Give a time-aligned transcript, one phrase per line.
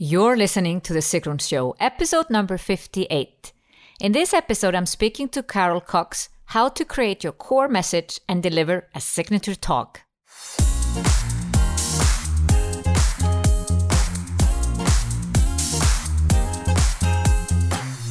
[0.00, 3.52] You're listening to The Sigrun Show, episode number 58.
[4.00, 8.40] In this episode, I'm speaking to Carol Cox how to create your core message and
[8.40, 10.02] deliver a signature talk.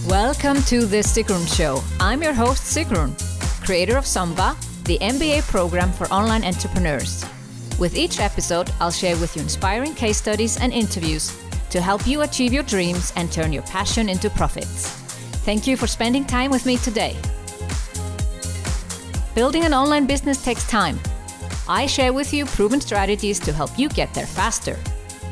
[0.09, 1.81] Welcome to The Sigrun Show.
[2.01, 3.15] I'm your host, Sigrun,
[3.65, 7.23] creator of Samba, the MBA program for online entrepreneurs.
[7.79, 11.31] With each episode, I'll share with you inspiring case studies and interviews
[11.69, 14.89] to help you achieve your dreams and turn your passion into profits.
[15.45, 17.15] Thank you for spending time with me today.
[19.35, 20.99] Building an online business takes time.
[21.69, 24.77] I share with you proven strategies to help you get there faster.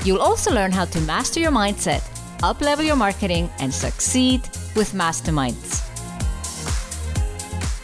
[0.03, 2.01] You'll also learn how to master your mindset,
[2.39, 4.41] uplevel your marketing, and succeed
[4.75, 5.81] with masterminds.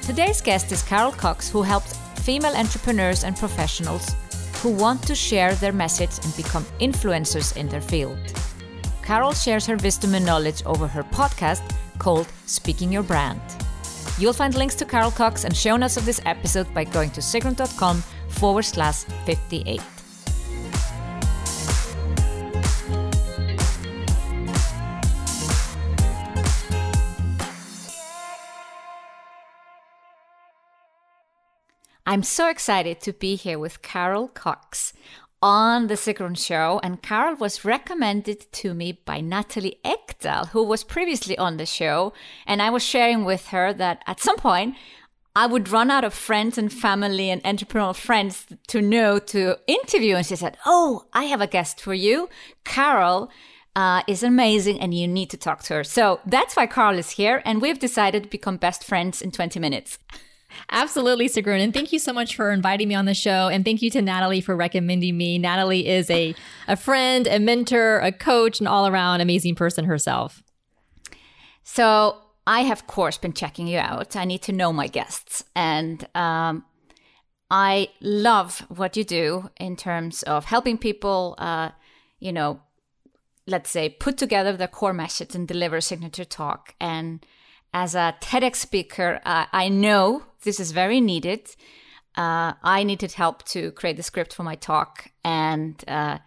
[0.05, 4.13] Today's guest is Carol Cox, who helps female entrepreneurs and professionals
[4.62, 8.20] who want to share their message and become influencers in their field.
[9.12, 13.41] Carol shares her wisdom and knowledge over her podcast called Speaking Your Brand.
[14.18, 17.20] You'll find links to Carol Cox and show notes of this episode by going to
[17.20, 19.82] sigrun.com forward slash 58.
[32.05, 34.94] I'm so excited to be here with Carol Cox
[35.42, 40.84] on the Sigrun show, and Carol was recommended to me by Natalie Eckdahl, who was
[40.84, 42.14] previously on the show.
[42.46, 44.76] And I was sharing with her that at some point
[45.36, 50.16] I would run out of friends and family and entrepreneurial friends to know to interview.
[50.16, 52.30] And she said, Oh, I have a guest for you.
[52.66, 53.32] Carol
[53.76, 55.84] uh, is amazing and you need to talk to her.
[55.84, 57.42] So that's why Carol is here.
[57.46, 59.98] And we've decided to become best friends in 20 minutes.
[60.71, 61.60] Absolutely, Sigrun.
[61.60, 63.48] And thank you so much for inviting me on the show.
[63.48, 65.38] And thank you to Natalie for recommending me.
[65.38, 66.34] Natalie is a,
[66.68, 70.44] a friend, a mentor, a coach, an all around amazing person herself.
[71.63, 74.16] So I have, of course, been checking you out.
[74.16, 75.44] I need to know my guests.
[75.56, 76.66] And um,
[77.50, 81.69] I love what you do in terms of helping people, uh,
[82.19, 82.62] you know,
[83.45, 86.75] let's say, put together their core message and deliver a signature talk.
[86.79, 87.25] And
[87.73, 91.55] as a TEDx speaker, uh, I know this is very needed.
[92.15, 96.17] Uh, I needed help to create the script for my talk, and uh,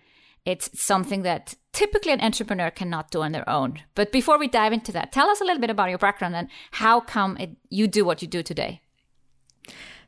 [0.47, 3.81] it's something that typically an entrepreneur cannot do on their own.
[3.95, 6.49] But before we dive into that, tell us a little bit about your background and
[6.71, 8.81] how come it, you do what you do today.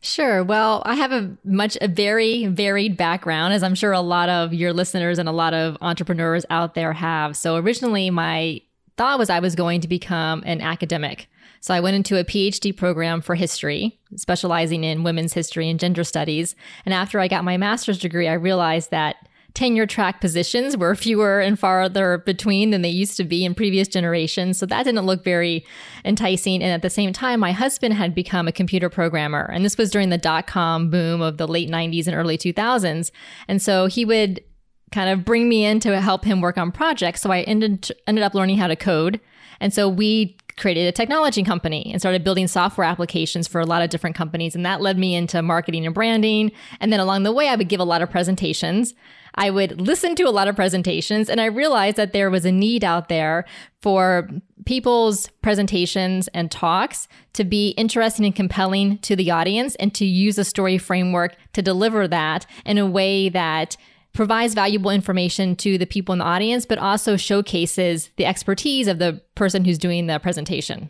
[0.01, 0.45] Sure.
[0.45, 4.55] Well, I have a much a very varied background, as I'm sure a lot of
[4.55, 7.37] your listeners and a lot of entrepreneurs out there have.
[7.37, 8.61] So originally, my
[8.97, 11.29] thought was I was going to become an academic.
[11.61, 16.05] So I went into a PhD program for history, specializing in women's history and gender
[16.05, 16.55] studies.
[16.85, 19.17] And after I got my master's degree, I realized that
[19.55, 23.89] tenure track positions were fewer and farther between than they used to be in previous
[23.89, 24.59] generations.
[24.59, 25.65] So that didn't look very
[26.05, 26.63] enticing.
[26.63, 29.51] And at the same time, my husband had become a computer programmer.
[29.51, 33.11] And this was during the dot com boom of the late 90s and early 2000s.
[33.49, 34.45] And so he would
[34.93, 37.21] kind of bring me in to help him work on projects.
[37.21, 39.21] So I ended, ended up learning how to code.
[39.61, 43.83] And so we created a technology company and started building software applications for a lot
[43.83, 44.55] of different companies.
[44.55, 46.51] And that led me into marketing and branding.
[46.81, 48.95] And then along the way, I would give a lot of presentations.
[49.35, 52.53] I would listen to a lot of presentations and I realized that there was a
[52.53, 53.45] need out there
[53.83, 54.31] for
[54.65, 60.39] people's presentations and talks to be interesting and compelling to the audience and to use
[60.39, 63.77] a story framework to deliver that in a way that
[64.17, 68.99] provides valuable information to the people in the audience, but also showcases the expertise of
[68.99, 70.89] the person who's doing the presentation.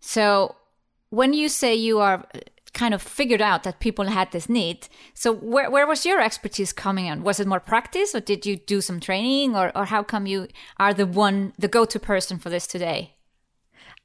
[0.00, 0.54] So,
[1.10, 2.24] when you say you are
[2.72, 6.72] kind of figured out that people had this need, so where, where was your expertise
[6.72, 7.24] coming in?
[7.24, 10.46] Was it more practice, or did you do some training, or, or how come you
[10.78, 13.14] are the one, the go to person for this today?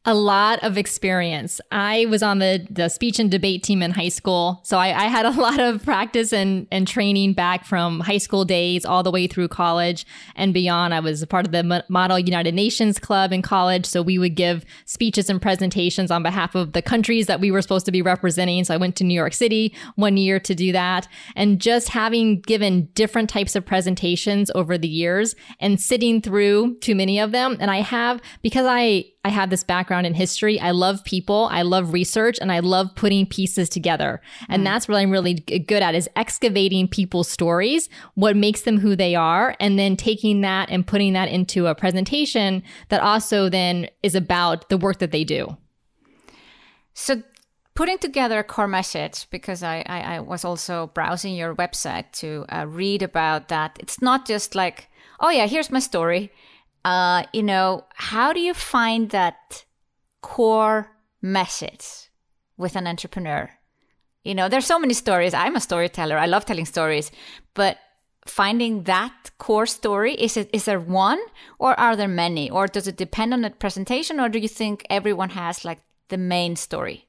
[0.05, 1.61] A lot of experience.
[1.71, 4.59] I was on the, the speech and debate team in high school.
[4.63, 8.43] So I, I, had a lot of practice and, and training back from high school
[8.43, 10.05] days all the way through college
[10.35, 10.93] and beyond.
[10.93, 13.85] I was a part of the Model United Nations Club in college.
[13.85, 17.61] So we would give speeches and presentations on behalf of the countries that we were
[17.61, 18.65] supposed to be representing.
[18.65, 21.07] So I went to New York City one year to do that.
[21.37, 26.93] And just having given different types of presentations over the years and sitting through too
[26.93, 27.55] many of them.
[27.61, 30.59] And I have, because I, I have this background in history.
[30.59, 31.47] I love people.
[31.51, 34.21] I love research and I love putting pieces together.
[34.49, 34.65] And mm.
[34.65, 39.15] that's what I'm really good at is excavating people's stories, what makes them who they
[39.15, 44.15] are, and then taking that and putting that into a presentation that also then is
[44.15, 45.55] about the work that they do.
[46.93, 47.23] So
[47.75, 52.45] putting together a core message because I, I, I was also browsing your website to
[52.49, 53.77] uh, read about that.
[53.79, 54.89] It's not just like
[55.23, 56.31] oh yeah, here's my story.
[56.85, 59.65] Uh, you know, how do you find that
[60.21, 60.91] core
[61.21, 62.09] message
[62.57, 63.49] with an entrepreneur?
[64.23, 65.33] You know, there's so many stories.
[65.33, 66.17] I'm a storyteller.
[66.17, 67.11] I love telling stories,
[67.53, 67.77] but
[68.25, 71.19] finding that core story is it is there one
[71.59, 74.85] or are there many or does it depend on the presentation or do you think
[74.89, 77.05] everyone has like the main story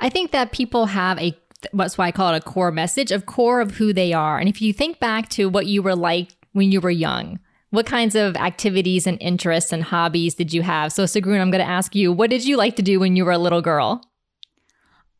[0.00, 1.36] i think that people have a
[1.70, 4.48] what's why i call it a core message of core of who they are and
[4.48, 7.38] if you think back to what you were like when you were young
[7.70, 11.64] what kinds of activities and interests and hobbies did you have so Sigrun, i'm going
[11.64, 14.02] to ask you what did you like to do when you were a little girl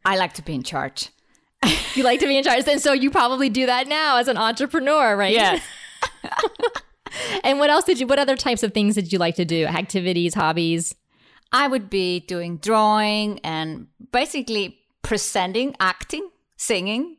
[0.05, 1.11] i like to be in charge
[1.95, 2.67] you like to be in charge.
[2.69, 5.33] And so you probably do that now as an entrepreneur, right?
[5.33, 5.63] Yes.
[7.45, 9.67] and what else did you, what other types of things did you like to do?
[9.67, 10.95] Activities, hobbies?
[11.53, 17.17] I would be doing drawing and basically presenting, acting, singing,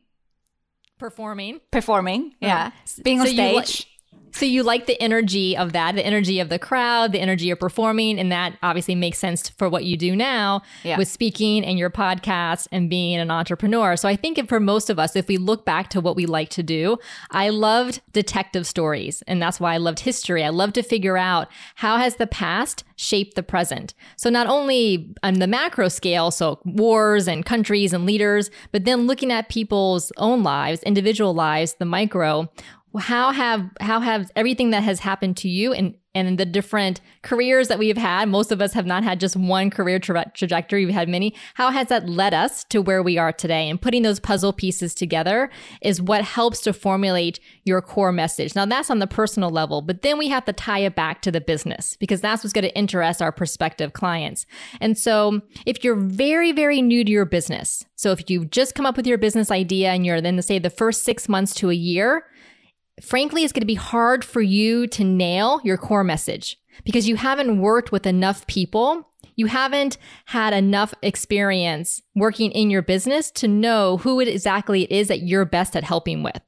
[0.98, 2.34] performing, performing.
[2.40, 2.66] Yeah.
[2.66, 3.89] Uh, Being on so stage.
[4.32, 7.58] So you like the energy of that, the energy of the crowd, the energy of
[7.58, 10.96] performing, and that obviously makes sense for what you do now yeah.
[10.96, 13.96] with speaking and your podcast and being an entrepreneur.
[13.96, 16.48] So I think for most of us, if we look back to what we like
[16.50, 16.98] to do,
[17.30, 20.44] I loved detective stories, and that's why I loved history.
[20.44, 23.94] I love to figure out how has the past shaped the present.
[24.16, 29.06] So not only on the macro scale, so wars and countries and leaders, but then
[29.06, 32.50] looking at people's own lives, individual lives, the micro
[32.98, 37.68] how have how have everything that has happened to you and and the different careers
[37.68, 40.94] that we've had most of us have not had just one career tra- trajectory we've
[40.94, 43.68] had many how has that led us to where we are today?
[43.68, 45.50] And putting those puzzle pieces together
[45.82, 48.56] is what helps to formulate your core message.
[48.56, 51.30] Now that's on the personal level but then we have to tie it back to
[51.30, 54.46] the business because that's what's going to interest our prospective clients.
[54.80, 58.86] And so if you're very very new to your business so if you've just come
[58.86, 61.74] up with your business idea and you're then say the first six months to a
[61.74, 62.24] year
[63.02, 67.16] frankly, it's going to be hard for you to nail your core message because you
[67.16, 69.08] haven't worked with enough people.
[69.36, 74.90] You haven't had enough experience working in your business to know who it exactly it
[74.90, 76.42] is that you're best at helping with.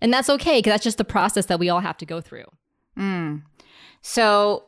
[0.00, 2.46] And that's okay because that's just the process that we all have to go through.
[2.98, 3.42] Mm.
[4.02, 4.64] So,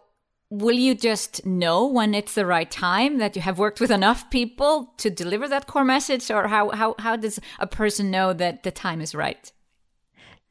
[0.49, 4.31] will you just know when it's the right time that you have worked with enough
[4.31, 8.63] people to deliver that core message or how how how does a person know that
[8.63, 9.53] the time is right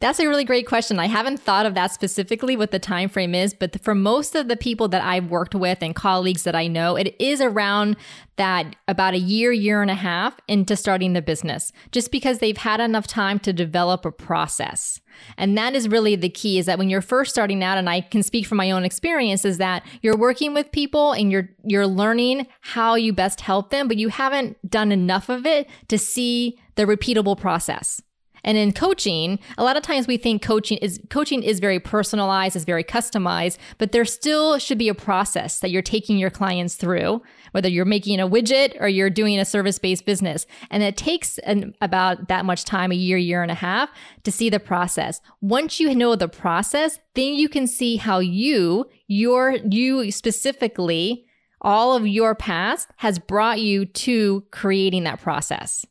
[0.01, 0.99] that's a really great question.
[0.99, 4.49] I haven't thought of that specifically what the time frame is, but for most of
[4.49, 7.95] the people that I've worked with and colleagues that I know, it is around
[8.35, 12.57] that about a year, year and a half into starting the business, just because they've
[12.57, 14.99] had enough time to develop a process.
[15.37, 18.01] And that is really the key is that when you're first starting out, and I
[18.01, 21.87] can speak from my own experience, is that you're working with people and you're you're
[21.87, 26.59] learning how you best help them, but you haven't done enough of it to see
[26.75, 28.01] the repeatable process.
[28.45, 32.55] And in coaching, a lot of times we think coaching is coaching is very personalized,
[32.55, 36.75] is very customized, but there still should be a process that you're taking your clients
[36.75, 37.21] through,
[37.51, 40.45] whether you're making a widget or you're doing a service-based business.
[40.69, 43.89] And it takes an, about that much time, a year, year and a half
[44.23, 45.19] to see the process.
[45.41, 51.25] Once you know the process, then you can see how you, your you specifically
[51.61, 55.83] all of your past has brought you to creating that process.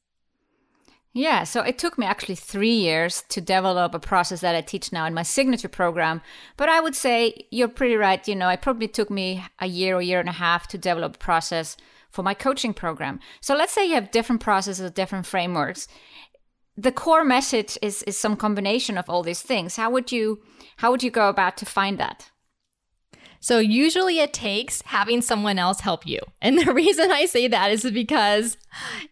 [1.17, 4.91] Yeah, so it took me actually three years to develop a process that I teach
[4.91, 6.21] now in my signature program.
[6.57, 8.27] But I would say you're pretty right.
[8.27, 11.15] You know, it probably took me a year or year and a half to develop
[11.15, 11.77] a process
[12.11, 13.21] for my coaching program.
[13.41, 15.87] So let's say you have different processes, different frameworks.
[16.77, 19.77] The core message is is some combination of all these things.
[19.77, 20.43] How would you
[20.79, 22.33] how would you go about to find that?
[23.45, 26.19] So usually it takes having someone else help you.
[26.41, 28.57] And the reason I say that is because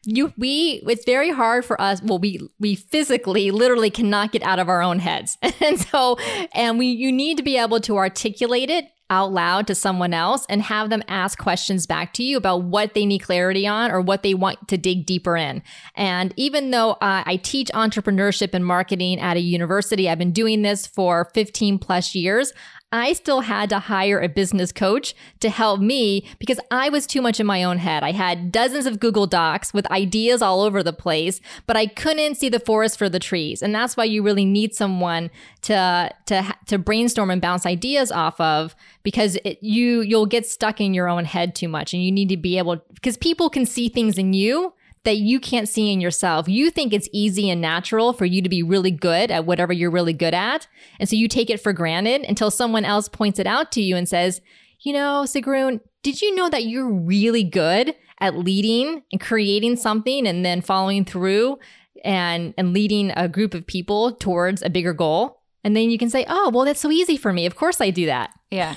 [0.06, 4.58] you we it's very hard for us well we we physically literally cannot get out
[4.58, 5.36] of our own heads.
[5.60, 6.16] And so
[6.54, 10.46] and we you need to be able to articulate it out loud to someone else
[10.48, 14.00] and have them ask questions back to you about what they need clarity on or
[14.00, 15.62] what they want to dig deeper in.
[15.94, 20.62] And even though uh, I teach entrepreneurship and marketing at a university, I've been doing
[20.62, 22.54] this for 15 plus years.
[22.92, 27.22] I still had to hire a business coach to help me because I was too
[27.22, 28.02] much in my own head.
[28.02, 32.36] I had dozens of Google Docs with ideas all over the place, but I couldn't
[32.36, 33.62] see the forest for the trees.
[33.62, 35.30] And that's why you really need someone
[35.62, 40.80] to to to brainstorm and bounce ideas off of because it, you you'll get stuck
[40.80, 43.64] in your own head too much and you need to be able because people can
[43.64, 46.48] see things in you that you can't see in yourself.
[46.48, 49.90] You think it's easy and natural for you to be really good at whatever you're
[49.90, 50.68] really good at.
[51.00, 53.96] And so you take it for granted until someone else points it out to you
[53.96, 54.40] and says,
[54.80, 60.26] you know, Sigrun, did you know that you're really good at leading and creating something
[60.26, 61.58] and then following through
[62.04, 65.40] and, and leading a group of people towards a bigger goal?
[65.64, 67.46] And then you can say, oh, well, that's so easy for me.
[67.46, 68.30] Of course I do that.
[68.50, 68.74] Yeah,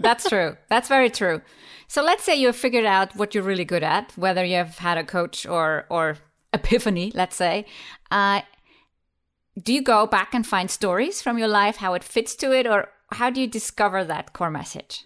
[0.00, 0.56] that's true.
[0.68, 1.40] that's very true.
[1.86, 5.04] So let's say you've figured out what you're really good at, whether you've had a
[5.04, 6.18] coach or, or
[6.52, 7.64] epiphany, let's say.
[8.10, 8.42] Uh,
[9.62, 12.66] do you go back and find stories from your life, how it fits to it,
[12.66, 15.04] or how do you discover that core message?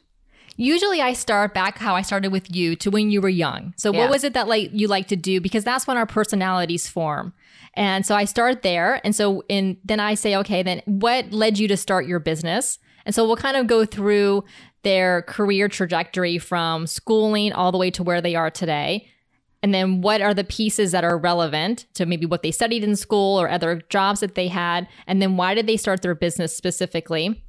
[0.56, 3.72] Usually I start back how I started with you to when you were young.
[3.76, 4.00] So Yeah.
[4.00, 7.32] what was it that like you like to do because that's when our personalities form.
[7.75, 11.58] And so I start there and so in then I say okay then what led
[11.58, 12.78] you to start your business?
[13.06, 14.44] And so we'll kind of go through
[14.82, 19.08] their career trajectory from schooling all the way to where they are today.
[19.62, 22.96] And then what are the pieces that are relevant to maybe what they studied in
[22.96, 24.88] school or other jobs that they had?
[25.06, 27.44] And then why did they start their business specifically?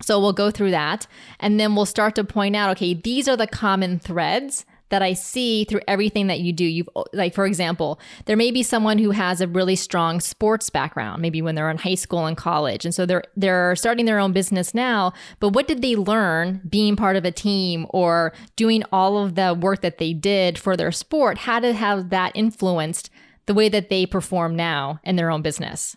[0.00, 1.06] So we'll go through that
[1.38, 5.14] and then we'll start to point out okay, these are the common threads that I
[5.14, 6.66] see through everything that you do.
[6.66, 11.22] You've like for example, there may be someone who has a really strong sports background,
[11.22, 12.84] maybe when they're in high school and college.
[12.84, 16.94] And so they're they're starting their own business now, but what did they learn being
[16.94, 20.92] part of a team or doing all of the work that they did for their
[20.92, 21.38] sport?
[21.38, 23.08] How did have that influenced
[23.46, 25.96] the way that they perform now in their own business?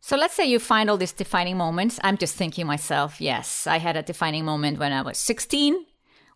[0.00, 2.00] So let's say you find all these defining moments.
[2.02, 5.86] I'm just thinking myself, yes, I had a defining moment when I was 16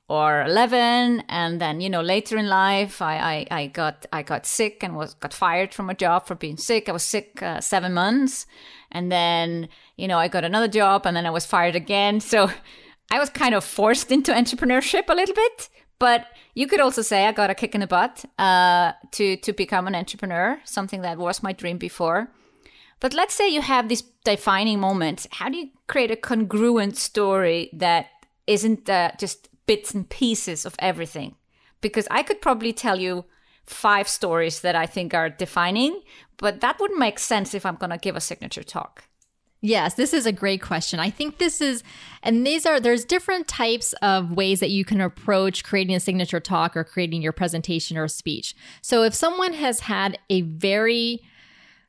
[0.08, 4.46] or 11 and then you know later in life I, I, I got I got
[4.46, 6.88] sick and was got fired from a job for being sick.
[6.88, 8.46] I was sick uh, 7 months
[8.92, 12.20] and then you know I got another job and then I was fired again.
[12.20, 12.50] So
[13.10, 17.26] I was kind of forced into entrepreneurship a little bit, but you could also say
[17.26, 21.18] I got a kick in the butt uh, to to become an entrepreneur, something that
[21.18, 22.30] was my dream before.
[23.00, 25.26] But let's say you have these defining moments.
[25.30, 28.06] How do you create a congruent story that
[28.46, 31.36] isn't uh, just bits and pieces of everything?
[31.80, 33.24] Because I could probably tell you
[33.64, 36.00] five stories that I think are defining,
[36.36, 39.04] but that wouldn't make sense if I'm going to give a signature talk.
[39.62, 41.00] Yes, this is a great question.
[41.00, 41.82] I think this is,
[42.22, 46.40] and these are, there's different types of ways that you can approach creating a signature
[46.40, 48.54] talk or creating your presentation or speech.
[48.82, 51.22] So if someone has had a very,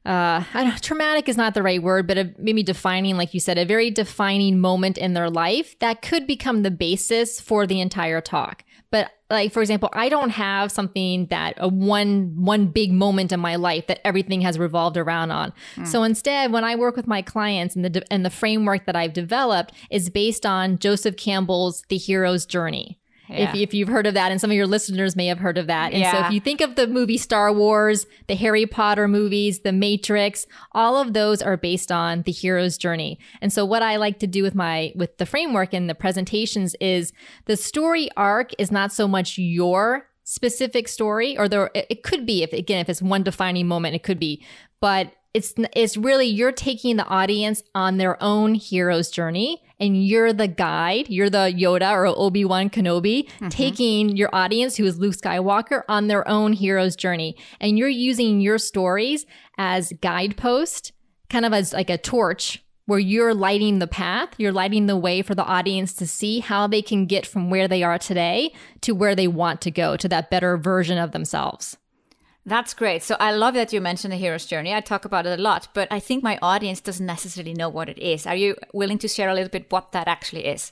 [0.07, 3.41] uh, I don't, traumatic is not the right word, but a, maybe defining, like you
[3.41, 7.81] said, a very defining moment in their life that could become the basis for the
[7.81, 8.63] entire talk.
[8.89, 13.39] But like for example, I don't have something that a one one big moment in
[13.41, 15.51] my life that everything has revolved around on.
[15.83, 19.11] So instead, when I work with my clients and the and the framework that I've
[19.11, 22.97] developed is based on Joseph Campbell's The Hero's Journey.
[23.29, 23.61] If, Yeah.
[23.61, 25.93] if you've heard of that, and some of your listeners may have heard of that.
[25.93, 29.71] And so if you think of the movie Star Wars, the Harry Potter movies, the
[29.73, 33.19] Matrix, all of those are based on the hero's journey.
[33.41, 36.75] And so what I like to do with my with the framework and the presentations
[36.79, 37.11] is
[37.45, 42.25] the story arc is not so much your specific story or there it it could
[42.25, 44.43] be if again if it's one defining moment it could be
[44.81, 50.33] but it's it's really you're taking the audience on their own hero's journey and you're
[50.33, 53.49] the guide you're the yoda or obi-wan kenobi mm-hmm.
[53.49, 57.35] taking your audience who is luke skywalker on their own hero's journey.
[57.59, 59.25] And you're using your stories
[59.57, 60.91] as guidepost
[61.29, 65.21] kind of as like a torch where you're lighting the path, you're lighting the way
[65.21, 68.93] for the audience to see how they can get from where they are today to
[68.93, 71.77] where they want to go, to that better version of themselves.
[72.47, 73.03] That's great.
[73.03, 74.73] So I love that you mentioned the hero's journey.
[74.73, 77.89] I talk about it a lot, but I think my audience doesn't necessarily know what
[77.89, 78.25] it is.
[78.25, 80.71] Are you willing to share a little bit what that actually is?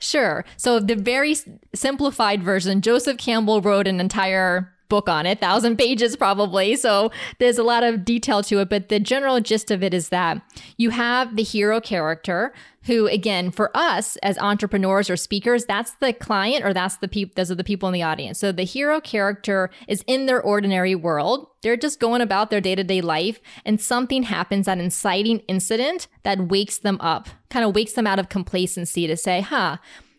[0.00, 0.44] Sure.
[0.56, 1.34] So the very
[1.74, 6.76] simplified version, Joseph Campbell wrote an entire book on it, thousand pages probably.
[6.76, 10.08] So there's a lot of detail to it, but the general gist of it is
[10.08, 10.42] that
[10.76, 12.52] you have the hero character
[12.88, 17.32] who again for us as entrepreneurs or speakers that's the client or that's the people
[17.36, 20.94] those are the people in the audience so the hero character is in their ordinary
[20.94, 26.48] world they're just going about their day-to-day life and something happens an inciting incident that
[26.48, 29.76] wakes them up kind of wakes them out of complacency to say huh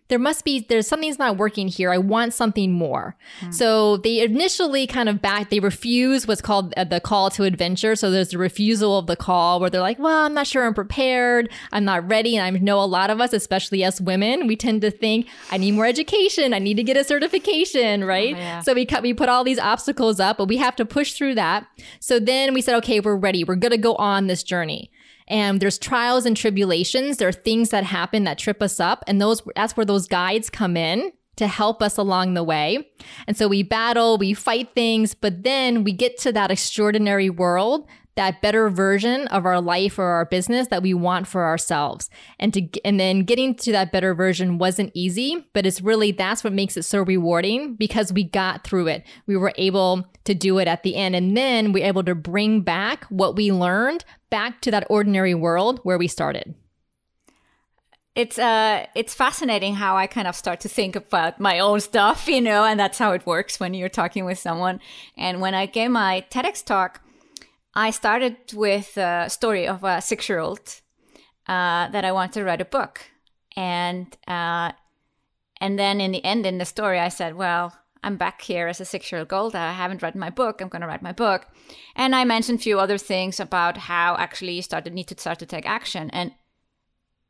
[0.10, 1.92] there must be there's something's not working here.
[1.92, 3.16] I want something more.
[3.52, 7.96] So they initially kind of back they refuse what's called uh, the call to adventure.
[7.96, 10.74] So there's the refusal of the call where they're like well i'm not sure i'm
[10.74, 11.50] prepared.
[11.72, 12.36] I'm not ready.
[12.36, 15.58] And i know a lot of us especially us women we tend to think i
[15.58, 16.54] need more education.
[16.54, 18.36] I need to get a certification right?
[18.36, 18.62] yeah.
[18.62, 21.36] so we cut we put all these obstacles up but we have to push through
[21.36, 21.68] that.
[22.00, 23.44] So then we said okay we're ready.
[23.44, 24.92] We're going to go on this journey
[25.30, 27.18] and there's trials and tribulations.
[27.18, 29.04] There are things that happen that trip us up.
[29.08, 32.90] And those that's where those guides come in to help us along the way.
[33.28, 37.88] And so we battle we fight things but then we get to that extraordinary world
[38.16, 42.10] that better version of our life or our business that we want for ourselves.
[42.38, 46.44] And to and then getting to that better version wasn't easy but it's really that's
[46.44, 49.06] what makes it so rewarding because we got through it.
[49.26, 51.16] We were able to do it at the end.
[51.16, 55.80] And then we're able to bring back what we learned back to that ordinary world
[55.84, 56.56] where we started
[58.16, 62.28] it's uh it's fascinating how I kind of start to think about my own stuff,
[62.28, 64.82] you know, and that's how it works when you're talking with someone.
[65.18, 67.02] And when I gave my TEDx talk,
[67.74, 70.82] I started with a story of a six-year-old
[71.48, 73.02] uh, that I wanted to write a book,
[73.56, 74.74] and uh,
[75.62, 77.74] and then in the end, in the story, I said, well.
[78.04, 79.56] I'm back here as a six-year-old.
[79.56, 80.62] I haven't read my book.
[80.62, 81.48] I'm going to write my book,
[81.96, 85.40] and I mentioned a few other things about how actually you started need to start
[85.40, 86.10] to take action.
[86.12, 86.32] And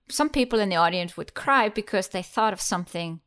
[0.10, 3.22] some people in the audience would cry because they thought of something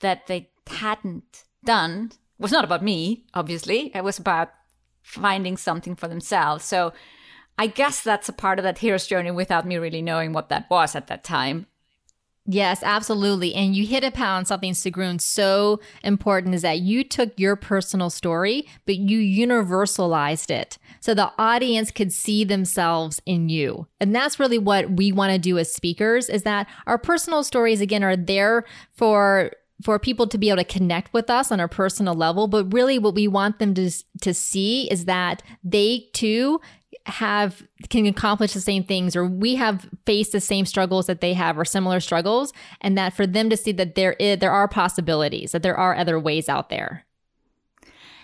[0.00, 2.10] that they hadn't done.
[2.12, 3.90] It was not about me, obviously.
[3.94, 4.50] It was about
[5.02, 6.64] finding something for themselves.
[6.64, 6.92] So
[7.58, 10.68] I guess that's a part of that hero's journey without me really knowing what that
[10.70, 11.66] was at that time.
[12.52, 13.54] Yes, absolutely.
[13.54, 18.66] And you hit upon something, Sigrun, so important is that you took your personal story,
[18.86, 20.76] but you universalized it.
[20.98, 23.86] So the audience could see themselves in you.
[24.00, 27.80] And that's really what we want to do as speakers is that our personal stories,
[27.80, 28.64] again, are there
[28.96, 29.52] for
[29.84, 32.98] for people to be able to connect with us on a personal level but really
[32.98, 33.90] what we want them to
[34.20, 36.60] to see is that they too
[37.06, 41.34] have can accomplish the same things or we have faced the same struggles that they
[41.34, 44.68] have or similar struggles and that for them to see that there is there are
[44.68, 47.04] possibilities that there are other ways out there.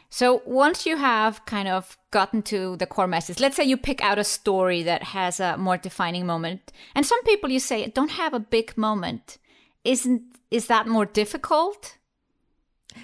[0.08, 4.02] So once you have kind of gotten to the core message let's say you pick
[4.02, 8.12] out a story that has a more defining moment and some people you say don't
[8.12, 9.38] have a big moment.
[9.84, 11.98] Isn't is that more difficult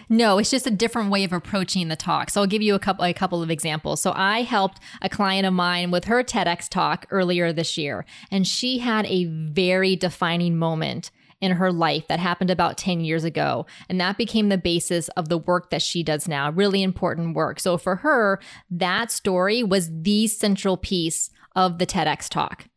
[0.08, 2.30] no, it's just a different way of approaching the talk.
[2.30, 4.00] So I'll give you a couple a couple of examples.
[4.00, 8.46] So I helped a client of mine with her TEDx talk earlier this year, and
[8.46, 11.10] she had a very defining moment
[11.42, 13.66] in her life that happened about 10 years ago.
[13.88, 17.58] And that became the basis of the work that she does now, really important work.
[17.58, 22.68] So for her, that story was the central piece of the TEDx talk.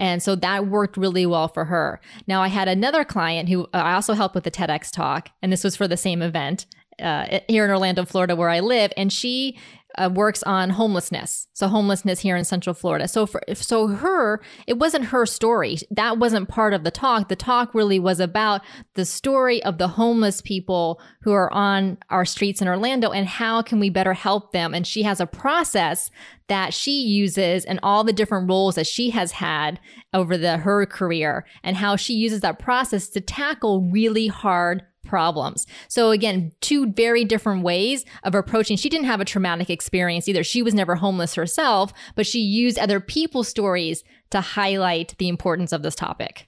[0.00, 2.00] And so that worked really well for her.
[2.26, 5.52] Now, I had another client who uh, I also helped with the TEDx talk, and
[5.52, 6.66] this was for the same event
[6.98, 8.92] uh, here in Orlando, Florida, where I live.
[8.96, 9.58] And she
[9.96, 11.48] uh, works on homelessness.
[11.52, 13.08] So homelessness here in Central Florida.
[13.08, 15.78] So for so her, it wasn't her story.
[15.90, 17.28] That wasn't part of the talk.
[17.28, 18.62] The talk really was about
[18.94, 23.62] the story of the homeless people who are on our streets in Orlando and how
[23.62, 24.74] can we better help them.
[24.74, 26.10] And she has a process
[26.48, 29.78] that she uses and all the different roles that she has had
[30.12, 35.66] over the her career and how she uses that process to tackle really hard problems.
[35.88, 38.78] So again, two very different ways of approaching.
[38.78, 40.44] She didn't have a traumatic experience either.
[40.44, 45.72] She was never homeless herself, but she used other people's stories to highlight the importance
[45.72, 46.46] of this topic.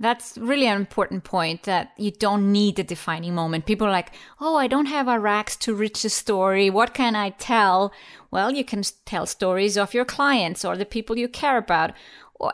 [0.00, 3.66] That's really an important point that you don't need a defining moment.
[3.66, 6.70] People are like, oh, I don't have a rags to riches story.
[6.70, 7.92] What can I tell?
[8.30, 11.92] Well, you can tell stories of your clients or the people you care about.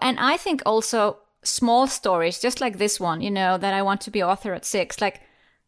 [0.01, 4.01] And I think also small stories, just like this one, you know, that I want
[4.03, 5.01] to be author at six.
[5.01, 5.21] Like,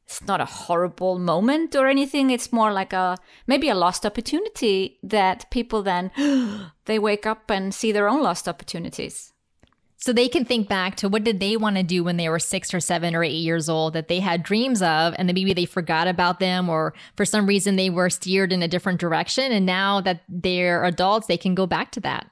[0.06, 2.30] it's not a horrible moment or anything.
[2.30, 6.12] It's more like a maybe a lost opportunity that people then
[6.84, 9.32] they wake up and see their own lost opportunities.
[9.96, 12.38] So they can think back to what did they want to do when they were
[12.38, 15.54] six or seven or eight years old that they had dreams of and then maybe
[15.54, 19.50] they forgot about them or for some reason they were steered in a different direction
[19.50, 22.30] and now that they're adults they can go back to that.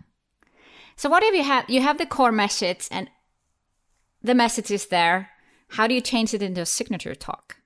[0.95, 3.11] So what if you have you have the core message and
[4.23, 5.31] the message is there.
[5.71, 7.57] How do you change it into a signature talk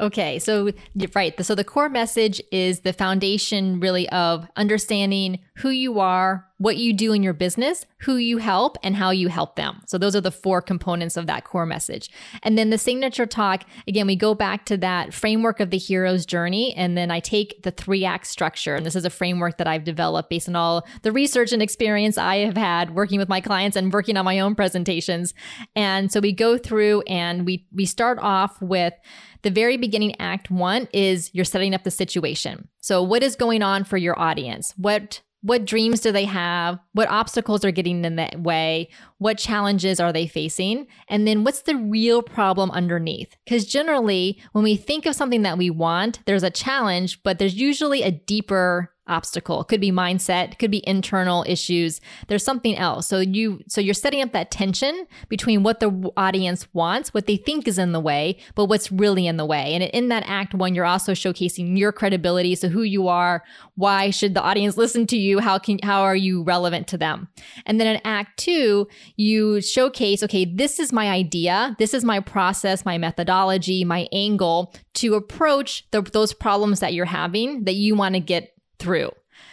[0.00, 0.72] Okay, so
[1.14, 1.44] right.
[1.44, 6.92] So the core message is the foundation really of understanding who you are, what you
[6.92, 9.82] do in your business, who you help, and how you help them.
[9.86, 12.10] So those are the four components of that core message.
[12.42, 16.26] And then the signature talk, again, we go back to that framework of the hero's
[16.26, 16.74] journey.
[16.74, 18.74] And then I take the three act structure.
[18.74, 22.18] And this is a framework that I've developed based on all the research and experience
[22.18, 25.34] I have had working with my clients and working on my own presentations.
[25.76, 28.94] And so we go through and we we start off with
[29.44, 32.68] the very beginning act one is you're setting up the situation.
[32.80, 34.74] So what is going on for your audience?
[34.76, 36.78] What what dreams do they have?
[36.94, 38.88] What obstacles are getting in the way?
[39.24, 40.86] What challenges are they facing?
[41.08, 43.34] And then what's the real problem underneath?
[43.46, 47.54] Because generally, when we think of something that we want, there's a challenge, but there's
[47.54, 49.60] usually a deeper obstacle.
[49.60, 52.00] It could be mindset, could be internal issues.
[52.28, 53.06] There's something else.
[53.06, 57.36] So you so you're setting up that tension between what the audience wants, what they
[57.36, 59.74] think is in the way, but what's really in the way.
[59.74, 63.42] And in that act 1, you're also showcasing your credibility, so who you are,
[63.74, 67.28] why should the audience listen to you, how can how are you relevant to them?
[67.66, 72.20] And then in act 2, you showcase, okay, this is my idea, this is my
[72.20, 77.94] process, my methodology, my angle to approach the, those problems that you're having that you
[77.94, 79.10] want to get through.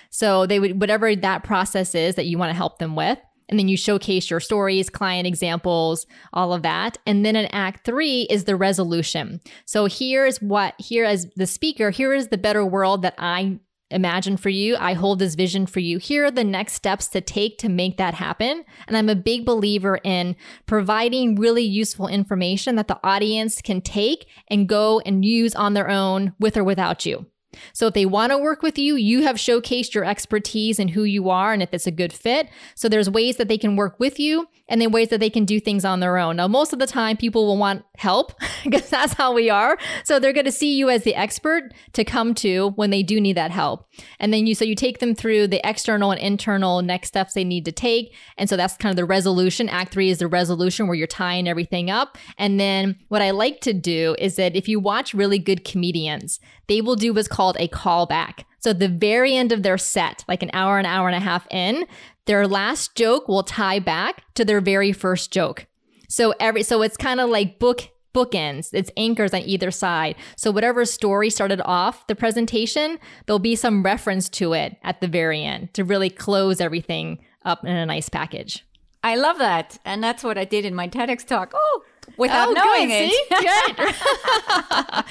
[0.09, 3.19] So they would, whatever that process is that you want to help them with.
[3.49, 6.97] And then you showcase your stories, client examples, all of that.
[7.05, 9.41] And then in act three is the resolution.
[9.65, 13.59] So here's what, here as the speaker, here is the better world that I
[13.91, 14.75] imagine for you.
[14.77, 15.97] I hold this vision for you.
[15.97, 18.63] Here are the next steps to take to make that happen.
[18.87, 24.27] And I'm a big believer in providing really useful information that the audience can take
[24.47, 27.25] and go and use on their own with or without you.
[27.73, 31.03] So if they want to work with you, you have showcased your expertise and who
[31.03, 32.49] you are and if it's a good fit.
[32.75, 35.43] So there's ways that they can work with you and then ways that they can
[35.43, 36.37] do things on their own.
[36.37, 38.33] Now, most of the time people will want help
[38.63, 39.77] because that's how we are.
[40.05, 43.19] So they're going to see you as the expert to come to when they do
[43.19, 43.85] need that help.
[44.17, 47.43] And then you, so you take them through the external and internal next steps they
[47.43, 48.15] need to take.
[48.37, 49.67] And so that's kind of the resolution.
[49.67, 52.17] Act three is the resolution where you're tying everything up.
[52.37, 56.39] And then what I like to do is that if you watch really good comedians,
[56.67, 58.43] they will do what's called a callback.
[58.59, 61.19] So at the very end of their set, like an hour, an hour and a
[61.19, 61.85] half in,
[62.25, 65.65] their last joke will tie back to their very first joke.
[66.07, 68.69] So every so it's kind of like book bookends.
[68.73, 70.15] It's anchors on either side.
[70.35, 75.07] So whatever story started off the presentation, there'll be some reference to it at the
[75.07, 78.65] very end to really close everything up in a nice package.
[79.03, 79.79] I love that.
[79.85, 81.53] And that's what I did in my TEDx talk.
[81.55, 81.83] Oh,
[82.17, 85.05] without oh, knowing good, it.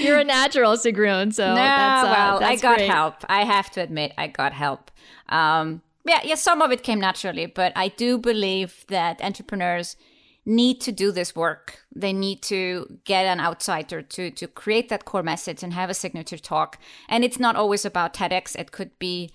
[0.04, 1.32] You're a natural, Sigrun.
[1.32, 2.90] So no, that's, uh, well, that's I got great.
[2.90, 3.14] help.
[3.28, 4.90] I have to admit, I got help.
[5.28, 9.96] Um, yeah, yeah, some of it came naturally, but I do believe that entrepreneurs
[10.44, 11.80] need to do this work.
[11.94, 15.94] They need to get an outsider to to create that core message and have a
[15.94, 16.78] signature talk.
[17.08, 18.54] And it's not always about TEDx.
[18.54, 19.32] It could be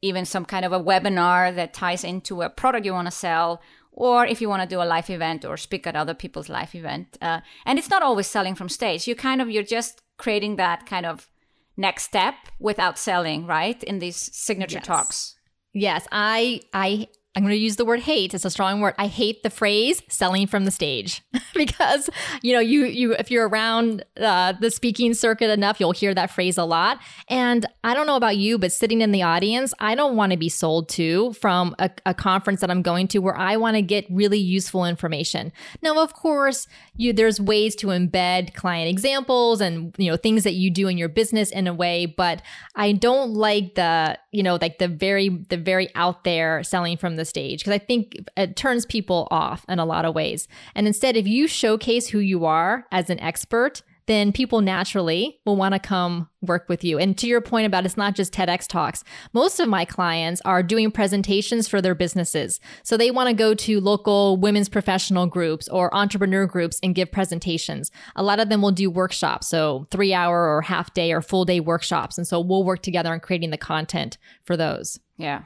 [0.00, 3.60] even some kind of a webinar that ties into a product you want to sell
[3.94, 6.74] or if you want to do a live event or speak at other people's live
[6.74, 10.56] event uh, and it's not always selling from stage you kind of you're just creating
[10.56, 11.28] that kind of
[11.76, 14.86] next step without selling right in these signature yes.
[14.86, 15.36] talks
[15.72, 18.32] yes i i I'm going to use the word hate.
[18.32, 18.94] It's a strong word.
[18.96, 21.20] I hate the phrase selling from the stage
[21.54, 22.08] because,
[22.42, 26.30] you know, you, you, if you're around uh, the speaking circuit enough, you'll hear that
[26.30, 27.00] phrase a lot.
[27.28, 30.38] And I don't know about you, but sitting in the audience, I don't want to
[30.38, 33.82] be sold to from a, a conference that I'm going to where I want to
[33.82, 35.52] get really useful information.
[35.82, 40.54] Now, of course, you, there's ways to embed client examples and, you know, things that
[40.54, 42.42] you do in your business in a way, but
[42.76, 47.16] I don't like the, you know, like the very, the very out there selling from
[47.16, 50.46] the the stage because I think it turns people off in a lot of ways.
[50.74, 55.56] And instead, if you showcase who you are as an expert, then people naturally will
[55.56, 56.98] want to come work with you.
[56.98, 60.62] And to your point about it's not just TEDx talks, most of my clients are
[60.62, 62.60] doing presentations for their businesses.
[62.82, 67.12] So they want to go to local women's professional groups or entrepreneur groups and give
[67.12, 67.90] presentations.
[68.14, 71.46] A lot of them will do workshops, so three hour or half day or full
[71.46, 72.18] day workshops.
[72.18, 75.00] And so we'll work together on creating the content for those.
[75.16, 75.44] Yeah.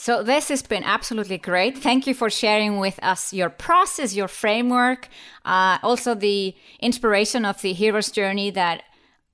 [0.00, 1.76] So, this has been absolutely great.
[1.76, 5.10] Thank you for sharing with us your process, your framework,
[5.44, 8.82] uh, also the inspiration of the hero's journey that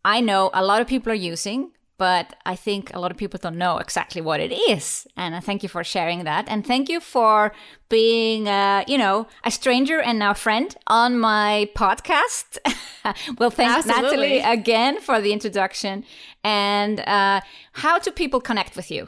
[0.05, 3.38] I know a lot of people are using, but I think a lot of people
[3.40, 5.07] don't know exactly what it is.
[5.16, 6.48] And I thank you for sharing that.
[6.48, 7.52] And thank you for
[7.88, 12.59] being, uh, you know, a stranger and now friend on my podcast.
[13.38, 13.87] well, thanks.
[13.87, 16.05] Natalie again for the introduction.
[16.42, 19.07] And uh, how do people connect with you?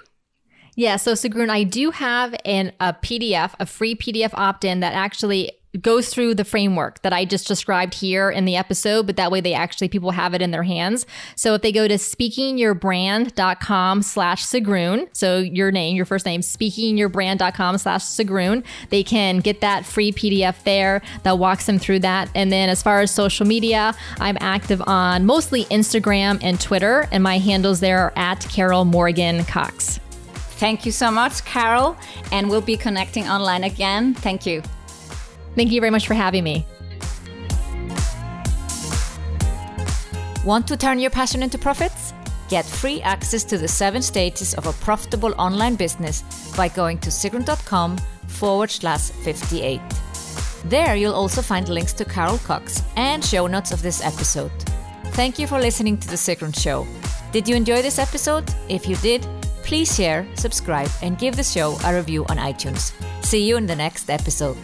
[0.79, 5.51] Yeah, so Sigrun, I do have an a PDF, a free PDF opt-in that actually
[5.81, 9.41] goes through the framework that I just described here in the episode, but that way
[9.41, 11.05] they actually people have it in their hands.
[11.35, 17.79] So if they go to speakingyourbrand.com slash Sigrun, so your name, your first name, speakingyourbrand.com
[17.79, 22.31] slash Sigrun, they can get that free PDF there that walks them through that.
[22.37, 27.25] And then as far as social media, I'm active on mostly Instagram and Twitter, and
[27.25, 29.99] my handles there are at Carol Morgan Cox.
[30.59, 31.97] Thank you so much, Carol.
[32.33, 34.15] And we'll be connecting online again.
[34.15, 34.63] Thank you.
[35.55, 36.67] Thank you very much for having me.
[40.45, 42.13] Want to turn your passion into profits?
[42.49, 46.23] Get free access to the seven stages of a profitable online business
[46.57, 49.81] by going to sigrun.com forward slash 58.
[50.65, 54.53] There you'll also find links to Carol Cox and show notes of this episode.
[55.13, 56.87] Thank you for listening to The Sigrun Show.
[57.33, 58.45] Did you enjoy this episode?
[58.69, 59.27] If you did,
[59.69, 62.95] Please share, subscribe, and give the show a review on iTunes.
[63.23, 64.57] See you in the next episode.